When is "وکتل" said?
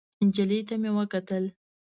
0.97-1.43